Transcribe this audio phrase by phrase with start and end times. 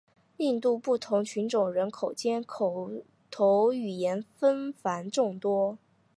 [0.37, 2.91] 印度不同族群人口间口
[3.29, 5.77] 头语言纷繁众多。